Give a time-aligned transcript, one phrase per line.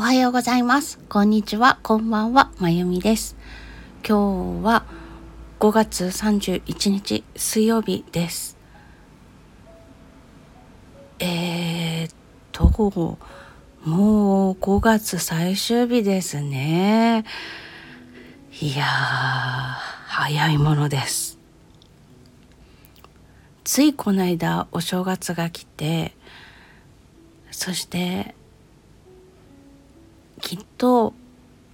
[0.00, 0.98] おはようございます。
[1.10, 1.78] こんにちは。
[1.82, 2.50] こんばんは。
[2.58, 3.36] まゆみです。
[4.02, 4.86] 今日は
[5.58, 8.56] 5月31日水曜日です。
[11.18, 12.14] えー、っ
[12.50, 12.70] と、
[13.84, 17.26] もう5月最終日ですね。
[18.58, 18.86] いやー、
[20.06, 21.38] 早いものです。
[23.64, 26.16] ついこの間お正月が来て、
[27.50, 28.34] そして
[30.40, 31.14] きっと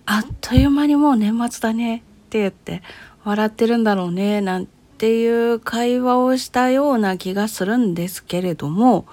[0.05, 2.83] あっという間にもう年末だねって言って
[3.25, 4.67] 笑ってるんだろうねなん
[4.99, 9.07] ていう会話をしたような気がするんですけれども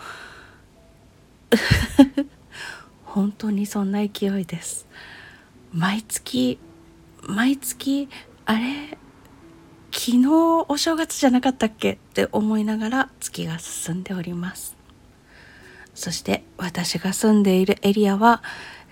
[3.05, 4.87] 本当にそんな勢いです。
[5.73, 6.59] 毎月
[7.23, 8.07] 毎月
[8.45, 8.97] あれ
[9.91, 10.27] 昨日
[10.67, 11.93] お正月じゃなかったっけ？
[11.93, 14.75] って思いながら月が進んでおります
[15.95, 18.43] そして私が住んでいるエリアは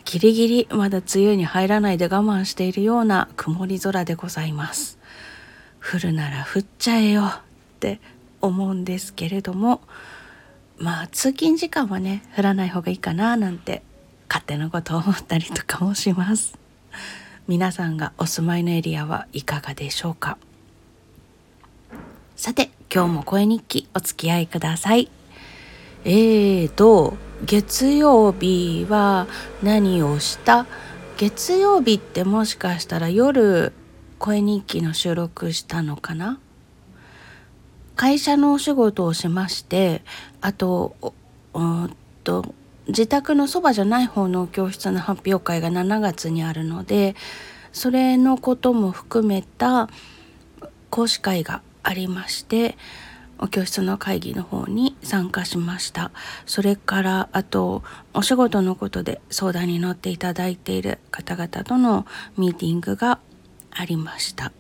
[0.06, 4.98] ギリギリまだ梅雨に入らないで我慢しているような曇り空でございます。
[5.82, 7.42] 降るなら降っちゃえよっ
[7.80, 8.00] て
[8.40, 9.82] 思うんですけれども
[10.78, 13.82] まあ通勤時間はね降らない方がいいかななんて
[14.30, 16.58] 勝手なことを思ったりとかもします。
[17.48, 20.38] 皆さんがお住まいのエリアはいかがでしょうか
[22.36, 25.10] さて今日も声日記お付き合いください。
[26.04, 29.28] えーと月曜日は
[29.62, 30.66] 何をした？
[31.18, 33.74] 月曜日ってもしかしたら夜
[34.18, 36.40] 声日記の収録したのかな？
[37.96, 40.02] 会社のお仕事をしまして
[40.40, 40.96] あと
[41.54, 42.56] うんと
[42.88, 47.16] 自宅のそばじゃない方の教室の発表会が7月にあるので
[47.74, 49.88] それのことも含めた
[50.90, 52.76] 講師会がありまして
[53.42, 56.11] お教室の会議の方に参加しました。
[56.45, 57.83] それからあと
[58.14, 62.05] お仕事のことで相談に乗っていただいている方々との
[62.38, 63.20] ミーティングが
[63.71, 64.52] ありました。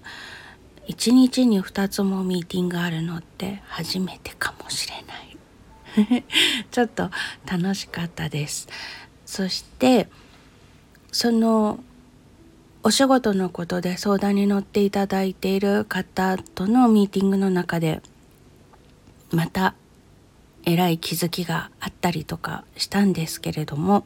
[0.87, 6.25] 1日に2つもミーティングあるのって初めてかもしれない。
[6.71, 7.11] ちょっと
[7.45, 8.67] 楽しかったです。
[9.25, 10.09] そして
[11.11, 11.83] その
[12.83, 18.01] お仕事のことで相談に乗っていただいている方とのミーティングの中で
[19.31, 19.75] また
[20.65, 24.05] えらい気づきがあったりとかしたんですけれども、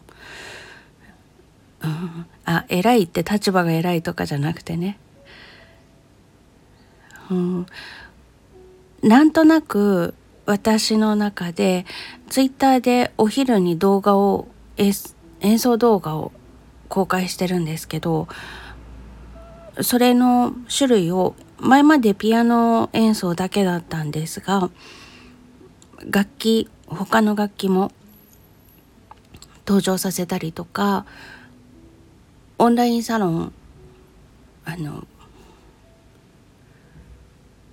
[1.84, 4.98] うん、あ偉いって立場が偉いとかじゃなくてね、
[7.30, 7.66] うん、
[9.04, 10.14] なんとなく
[10.46, 11.86] 私の中で
[12.30, 14.48] ツイッターでお昼に動画を
[14.78, 14.94] 演
[15.60, 16.32] 奏動画を
[16.88, 18.28] 公開してるんですけど
[19.82, 24.70] それの種類を前までピアノ演奏だけだったんですが
[26.10, 27.92] 楽器他の楽器も
[29.66, 31.06] 登場させたりとか
[32.58, 33.54] オンラインサロン
[34.66, 35.06] あの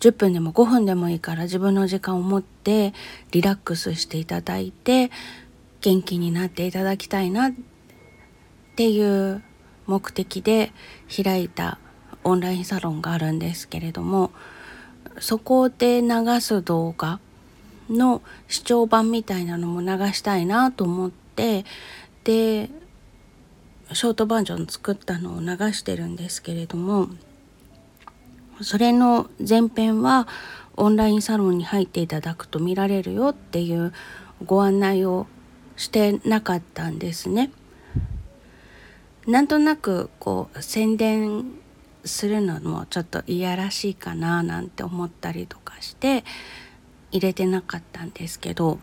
[0.01, 2.93] 10分でも5分でもいいから自分の時間を持って
[3.31, 5.11] リラックスしていただいて
[5.81, 7.53] 元気になっていただきたいなっ
[8.77, 9.43] ていう
[9.87, 10.73] 目的で
[11.15, 11.79] 開いた
[12.25, 14.33] オンラインサロンがあるんですけれども
[15.19, 17.21] そこで流す動画
[17.91, 21.65] の視聴版みたいなのも流したいなと思って
[22.25, 22.71] で
[23.93, 27.09] ショートバージョン作ったのを流してるんですけれども
[28.61, 30.29] それの前編は
[30.77, 33.93] オンラインサロンに入っていただくと見られるよっていう
[34.45, 35.27] ご案内を
[35.77, 37.51] してなかったんですね。
[39.27, 41.45] なんとなくこう宣伝
[42.05, 46.25] するのもちょっといやらしいかななんて思ったりとかして
[47.13, 48.79] 入れてなかったんですけど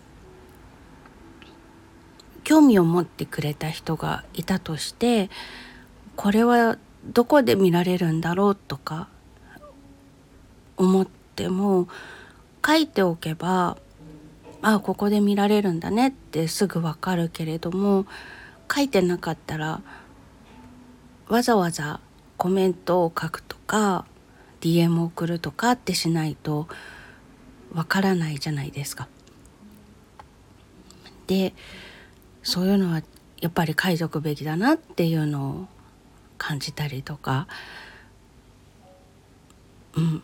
[2.43, 5.29] 興味を持ってくれた人がいたとして
[6.15, 9.07] これはどこで見られるんだろうとか
[10.77, 11.87] 思っても
[12.65, 13.77] 書いておけば
[14.61, 18.05] ああここで見られるんだねってすぐわかるけれども
[18.73, 19.81] 書いてなかったら
[21.27, 21.99] わざわざ
[22.37, 24.05] コメントを書くとか
[24.61, 26.67] DM を送るとかってしないと
[27.73, 29.07] わからないじゃないですか。
[31.27, 31.53] で
[32.41, 33.03] そういうのは
[33.41, 35.67] やっぱり書いとくべきだなっていうのを
[36.37, 37.47] 感じたりとか、
[39.95, 40.23] うん、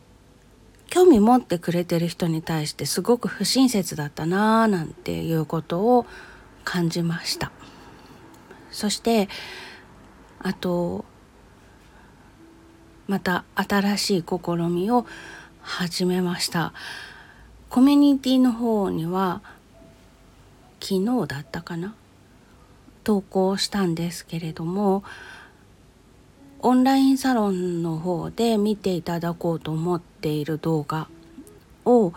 [0.90, 6.06] 興味持ってくれてる人に対してすごく不親切だったなあなんていうことを
[6.64, 7.52] 感じました。
[8.72, 9.30] そして
[10.40, 11.06] あと
[13.08, 15.06] また新しい試みを
[15.62, 16.74] 始めました。
[17.76, 19.42] コミュニティの方には
[20.80, 21.94] 昨日だったかな？
[23.04, 25.04] 投稿したんですけれども
[26.62, 31.10] オンラインサロンの方で見ていただこうと思っている動画
[31.84, 32.14] を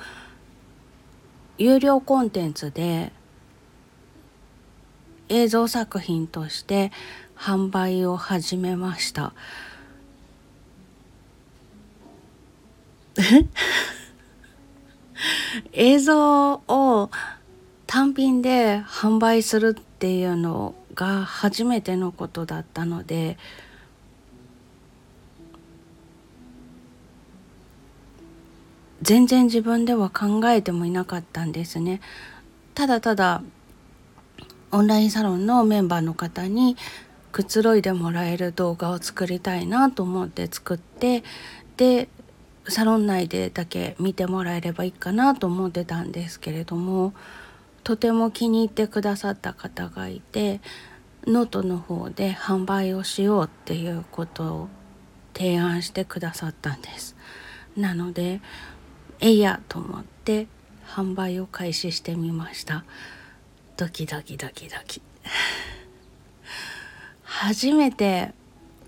[1.58, 3.10] 有料コンテンツで
[5.28, 6.92] 映像作品として
[7.36, 9.32] 販売を始めました。
[15.72, 17.10] 映像を
[17.86, 23.38] 単品で販売するっていうのが初めてのことだったので
[29.02, 32.00] 全然自分では考えてもいなかったんですね。
[32.74, 33.42] ただただ
[34.70, 36.76] オンラインサロンのメンバーの方に
[37.32, 41.22] くつろいでもらえる動画を作りたいなと思って作って
[41.76, 42.08] で
[42.68, 47.14] サロン内でだけ見てもらえればいいかなと思ってたんですけれども
[47.82, 50.60] とても気に入ってくださった方がいて
[51.26, 54.68] ノートの方で販売をしようっていうことを
[55.34, 57.16] 提案してくださったんです。
[57.76, 58.40] なので
[59.20, 60.48] えいやと思って
[60.86, 62.84] 販売を開始してみました
[63.76, 65.02] ドキドキドキドキ
[67.22, 68.32] 初めて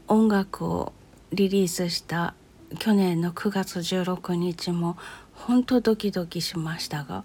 [0.09, 0.93] 音楽を
[1.33, 2.35] リリースした
[2.79, 4.97] 去年の9月16日も
[5.35, 7.25] 本当ドキドキしましたが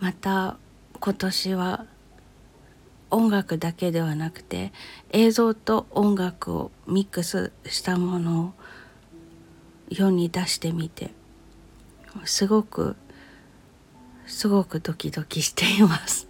[0.00, 0.58] また
[1.00, 1.86] 今年は
[3.10, 4.72] 音楽だけではなくて
[5.10, 8.52] 映像と音楽をミックスしたものを
[9.88, 11.12] 世に出してみて
[12.24, 12.96] すごく
[14.26, 16.26] すごくドキドキしています。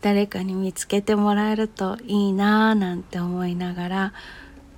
[0.00, 4.12] 誰かに見つけてもらえるといいなぁなんて思いながら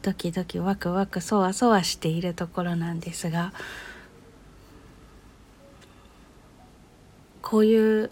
[0.02, 3.52] ドキドキワクワクそわそわしているところなんですが
[7.42, 8.10] こういう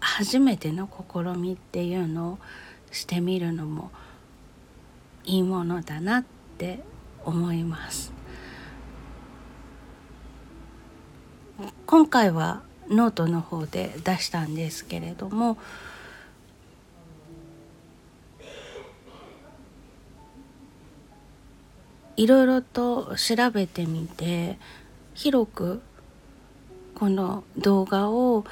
[0.00, 2.38] 初めての試みっていうのを
[2.90, 3.90] してみるのも
[5.24, 6.24] いいものだなっ
[6.56, 6.80] て
[7.24, 8.12] 思います。
[11.86, 15.58] 今回はノートの方で出したんですけれども
[22.18, 24.58] いろいろと調べてみて
[25.14, 25.80] 広く
[26.96, 28.44] この動画を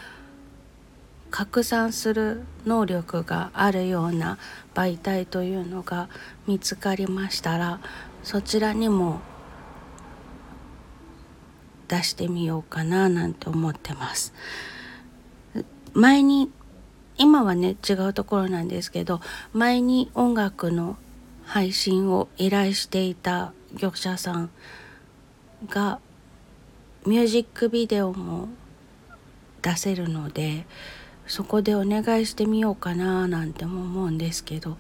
[1.33, 4.39] 拡散する能力があるような
[4.73, 6.09] 媒体というのが
[6.47, 7.81] 見つかりましたら
[8.23, 9.21] そちらにも
[11.89, 14.33] 出してみようかななんて思ってます。
[15.93, 16.53] 前に
[17.19, 19.21] 今はね違うところなんですけど
[19.53, 20.97] 前に音楽の
[21.45, 24.51] 配信を依頼していた業者さん
[25.69, 25.99] が
[27.07, 28.49] ミュージックビデオも
[29.63, 30.67] 出せるので
[31.27, 34.77] そこでお願いしてみようかななんても思うんですけど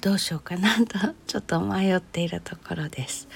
[0.00, 3.28] どうしようかなとちょっと迷っているところです。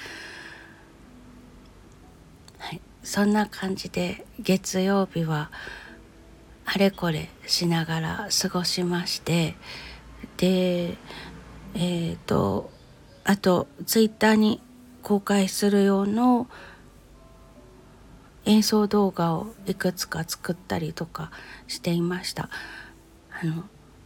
[2.57, 5.51] はいそんな感じで月曜日は
[6.65, 9.55] あれこれしながら過ごしまして
[10.37, 10.97] で
[11.75, 12.71] えっ、ー、と
[13.23, 14.61] あとツイッターに
[15.03, 16.47] 公開する用の
[18.45, 21.31] 演奏動画をいくつか作ったりとか
[21.67, 22.49] していました。
[23.31, 23.63] あの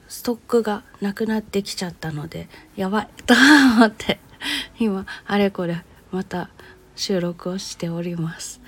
[0.08, 3.36] ストックがなくなってきちゃったのでやばいと
[3.76, 4.20] 思って
[4.80, 6.50] 今あれこれまた
[6.96, 8.60] 収録をしております。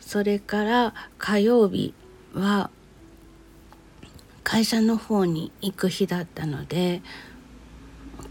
[0.00, 1.94] それから火曜日
[2.34, 2.70] は
[4.42, 7.00] 会社の方に行く日だったので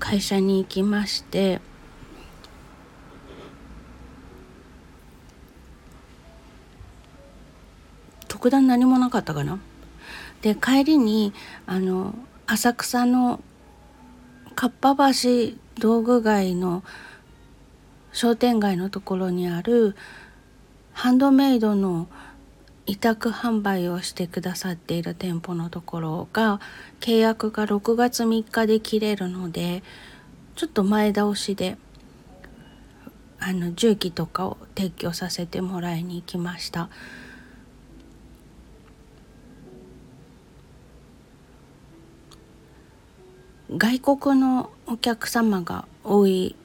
[0.04, 1.62] 会社に行きまして
[8.28, 9.60] 特段何もなかったかな？
[10.42, 11.32] で帰りに
[11.66, 12.14] あの
[12.48, 13.40] 浅草の
[14.56, 16.84] かっぱ橋道具街の
[18.12, 19.96] 商店街のところにある
[20.92, 22.10] ハンドメイドの
[22.86, 26.60] 委託販売をしてくださっている店舗のところが
[27.00, 29.84] 契約が6月3日で切れるので
[30.56, 31.78] ちょっと前倒しで
[33.40, 36.90] あの重機とかを撤去させてもらいに行きました。
[43.76, 46.56] 外国のお客様が多い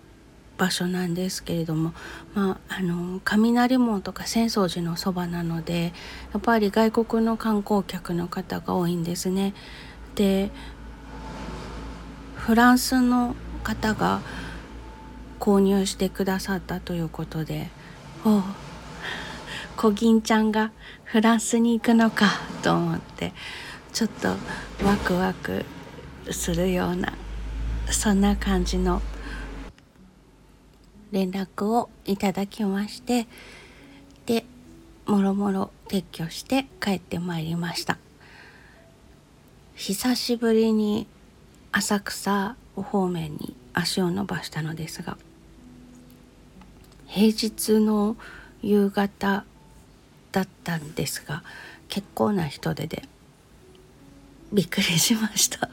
[0.58, 1.94] 場所なんですけれども、
[2.34, 5.92] まあ、あの雷門とか浅草寺のそばなので
[6.32, 9.54] やっぱり外国の観光客の方が多いんですね。
[10.16, 10.50] で
[12.34, 14.20] フランスの方が
[15.38, 17.68] 購入してくださったということで
[18.24, 18.42] お
[19.76, 20.72] コギンちゃんが
[21.04, 22.26] フランスに行くのか
[22.62, 23.32] と思って
[23.92, 24.28] ちょっと
[24.84, 25.64] ワクワク
[26.30, 27.12] するような
[27.90, 29.00] そんな感じの
[31.12, 33.26] 連絡をいただきまして
[34.26, 34.44] で
[35.06, 37.98] もろもろ撤去して帰ってまいりました。
[39.74, 41.06] 久しぶりに
[41.72, 45.16] 浅草方面に足を伸ばしたのですが
[47.06, 48.16] 平日の
[48.60, 49.44] 夕方
[50.32, 51.42] だったんですが
[51.88, 53.04] 結構な人手で
[54.52, 55.68] びっくりしました。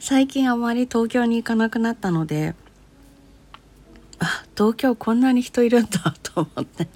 [0.00, 2.54] 最近あまり東京に行かなくなったので
[4.18, 6.88] あ東京こんなに人いるんだと思って。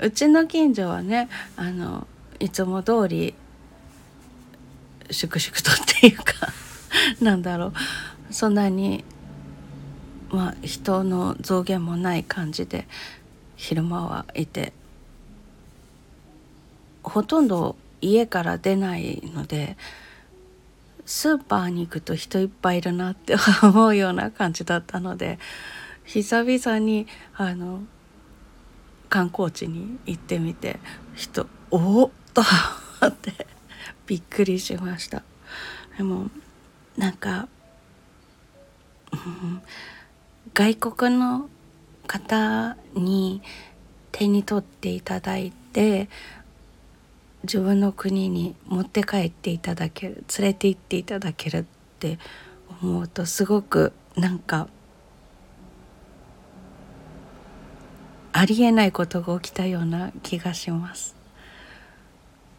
[0.00, 2.06] うちの近所はねあの
[2.40, 3.34] いつも通り
[5.10, 6.48] 粛々とっていうか
[7.20, 7.72] なんだろう。
[8.30, 9.04] そんなに
[10.30, 12.86] まあ人の増減もない感じで
[13.56, 14.72] 昼間はいて。
[17.02, 19.76] ほとんど家から出ないので
[21.06, 25.38] スーパーに行くと人いっぱいいるなって思うような感じだったので
[26.04, 27.82] 久々にあの
[29.08, 30.78] 観光地に行ってみて
[31.14, 32.42] 人おっと
[33.00, 33.46] 思って
[34.06, 35.22] びっくりしました。
[35.96, 36.30] でも
[36.96, 37.48] なんか、
[39.12, 39.62] うん、
[40.52, 41.48] 外国の
[42.06, 43.42] 方に
[44.12, 46.08] 手に取っていただいて
[47.44, 51.64] 自分の国に持って帰っていただける連れて行っていただけるっ
[51.98, 52.18] て
[52.82, 54.68] 思うとすごくなんか
[58.32, 61.14] ありえないことが起きたような気がします。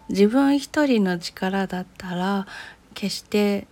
[0.07, 2.47] 自分一人の力だったら
[2.93, 3.67] 決して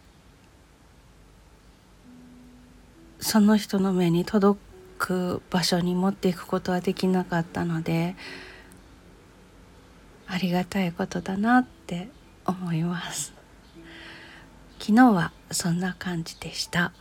[3.20, 4.60] その人の目に届
[4.98, 8.16] く場所に持っていくことはできなかったので
[10.34, 12.10] ありがたいことだなって
[12.48, 13.34] 思います。
[14.80, 16.92] 昨日はそんな感じでした。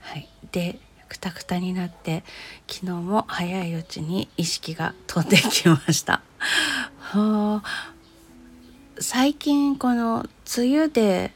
[0.00, 0.26] はい。
[0.52, 0.78] で
[1.10, 2.24] くたくたになって
[2.66, 6.22] 昨日も早いうちに意識が飛んできました。
[8.98, 11.34] 最近この梅雨で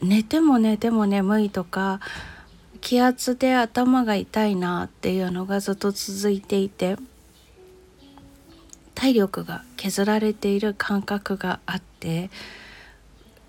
[0.00, 2.00] 寝ても寝ても眠いとか
[2.80, 6.96] 気圧で頭が痛いなっていうのがずっと続いていて
[9.00, 12.28] 体力が削られている感覚があって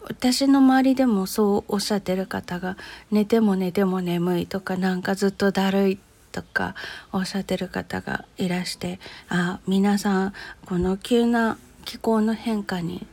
[0.03, 2.77] 私の周りでもそうおっしゃってる方が
[3.11, 5.99] 寝ても寝ても眠いとかなんかずっとだるい
[6.31, 6.73] とか
[7.11, 10.33] おっしゃってる方がいらしてあ皆さん
[10.67, 13.05] この急な気候の変化に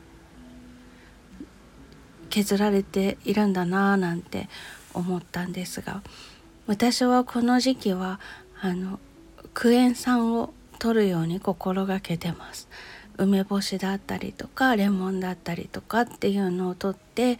[2.31, 4.49] 削られているんだなぁなんて
[4.95, 6.03] 思ったんですが
[6.69, 8.21] 私はこの時期は
[8.61, 9.01] あの
[9.55, 12.69] クエン酸を取るように心がけてます。
[13.17, 17.39] 梅干しだったりとかレモンだったりとかっていうのをとって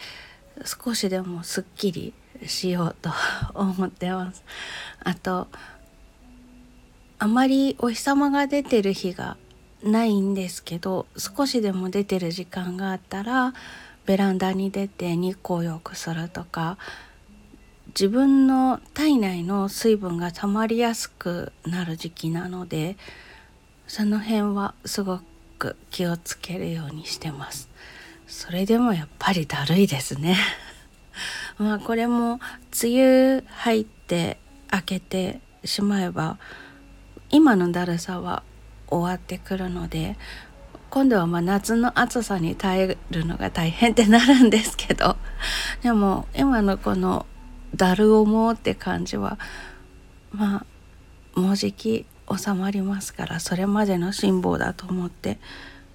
[0.65, 2.13] 少しでもすっきり
[2.47, 3.11] しようと
[3.55, 4.43] 思ってます。
[5.05, 5.47] あと
[7.21, 9.37] あまりお日様が出てる日が
[9.83, 13.55] ないんですけど少しでも出てる時間があったら
[14.07, 16.79] ベランダに出て日光浴くするとか
[17.89, 22.97] 自分の体内の水分が溜まりやすくなる時期なので
[23.89, 25.21] その辺はすご
[25.59, 27.69] く気をつけるようにしてます。
[28.27, 30.37] それでもやっぱりだるいですね。
[31.59, 32.39] まあこれも
[32.85, 34.39] 梅雨入って
[34.71, 36.39] 開けてしまえば
[37.31, 38.43] 今のだるさは
[38.89, 40.17] 終わってくるので
[40.91, 45.17] 今度はまあ夏の暑さに耐えるのが大変ってなるんですけど
[45.83, 47.27] でも今のこの
[47.75, 49.39] だるおもって感じは
[50.31, 50.65] ま
[51.37, 52.05] あもうじき
[52.37, 55.39] 収まりますからそれまでの辛抱だと思って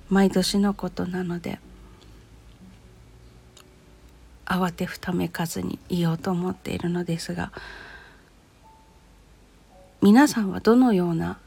[0.10, 1.60] 毎年のことなので
[4.46, 7.52] 慌てふためかずにいようと思っているのですが
[10.02, 11.40] 皆さんはどのような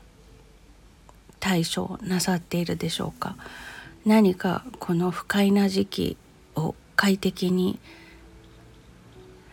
[1.41, 3.37] 対処をなさっているでしょうか？
[4.07, 6.17] 何かこの不快な時期
[6.55, 7.79] を快適に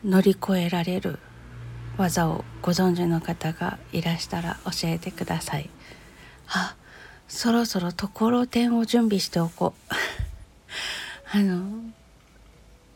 [0.06, 1.20] 乗り越えられる
[1.98, 5.70] 技をご存知の方がいらしたら教えてください。
[6.48, 6.76] あ
[7.28, 9.94] そろそろところてんを準備しておこう。
[11.32, 11.64] あの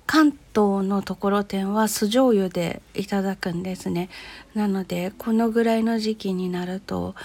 [0.06, 4.10] 関東のところてんは酢醤油でいただくんですね。
[4.56, 7.16] なのでこのぐらいの時期になると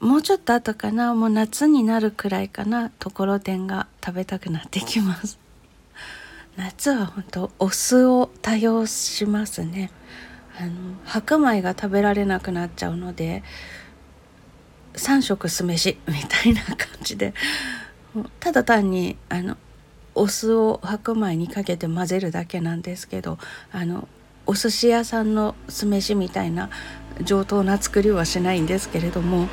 [0.00, 5.38] もうちょっと後かなもう夏になるくらいかなところてんが食べたくなってきます。
[6.56, 9.90] 夏は本当お酢を多用しますね。
[10.58, 10.72] あの
[11.04, 13.42] 白米が食べられなくなっちゃうので
[14.94, 17.34] 3食酢飯みたいな感じで。
[18.40, 19.58] ただ単にあの
[20.14, 23.38] お酢を白米にかけて混ぜるだけなんですけど
[23.70, 24.08] あの
[24.46, 26.70] お寿司屋さんの酢飯みたいな
[27.22, 29.48] 上等な作りはしないんですけれども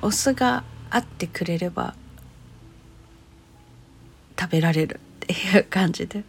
[0.00, 1.94] お酢があってくれれば
[4.40, 6.24] 食べられるっていう感じで。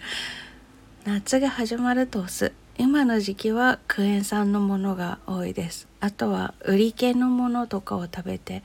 [1.05, 5.87] 夏が始まるとお酢今の時期はクエン酸のものが多いです。
[5.99, 8.63] あとは売り気のものとかを食べて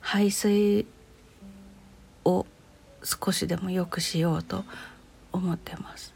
[0.00, 0.86] 排水
[2.24, 2.46] を
[3.02, 4.64] 少しでも良くしようと
[5.32, 6.14] 思ってます。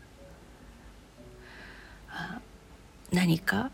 [3.12, 3.71] 何か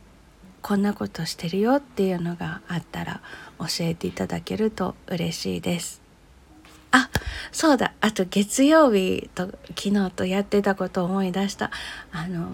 [0.62, 3.20] こんなことしてるよっていうのがあったら
[3.58, 6.00] 教えていただけると嬉しいです。
[6.90, 7.10] あ
[7.50, 7.92] そうだ。
[8.00, 11.70] あと月曜日と昨日とやってたことを思い出した。
[12.12, 12.48] あの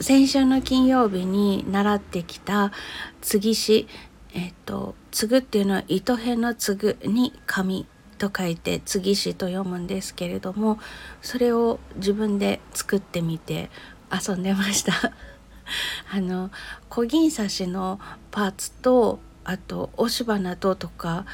[0.00, 2.72] 先週の金曜日に習ってきた
[3.20, 3.86] 継ぎ詩
[4.32, 10.78] えっと継ぐっていうのは糸辺の継ぐに紙と書いて継ぎ詩と読むんですけれども
[11.20, 13.68] それを自分で作ってみて
[14.10, 14.92] 遊んでました。
[16.12, 16.50] あの
[16.88, 21.26] 小銀刺しのパーツとあと押し花ととか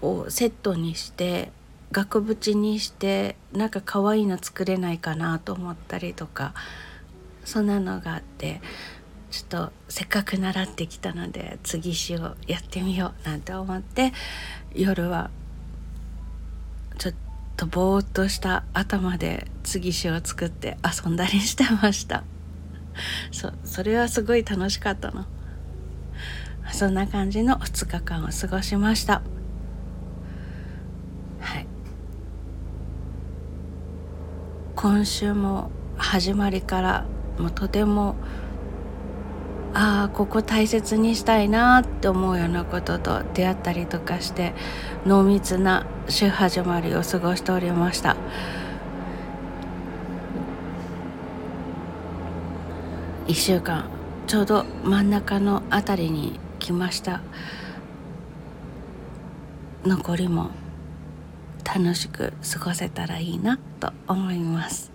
[0.00, 1.52] をセットにして
[1.92, 6.54] 額縁にしてなんか可愛いの作れないかなと思ったりとか
[7.50, 8.60] そんなのがあって
[9.32, 14.12] ちょっとせっかく習ってきたので次詩をやってみようなんて思って
[14.72, 15.30] 夜は
[16.98, 17.14] ちょっ
[17.56, 22.22] とぼーっとした頭で次詩を作って遊んだりしてました。
[23.32, 25.24] そそれはすごい楽しかったの。
[26.70, 29.22] そんな感じの2日間を過ごしました。
[31.40, 31.66] はい。
[34.76, 37.06] 今週も始まりから
[37.38, 38.16] もうとても
[39.72, 44.52] ああここ大切にしたいなって思うようなことと出会ったりとかして
[45.06, 48.16] 濃密な週始まりを過ごしておりました。
[53.28, 53.88] 1週間
[54.26, 57.20] ちょうど真ん中のあたりに来ました。
[59.84, 60.50] 残りも
[61.64, 64.90] 楽しく過ごせたらいいなと思います。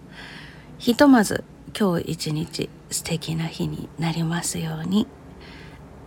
[0.78, 1.46] ひとまず
[1.78, 5.08] 今日一日素敵な日になりますように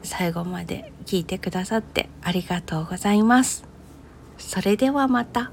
[0.03, 3.65] 最後まで聞いてくださってありがとうございます。
[4.39, 5.53] それではまた。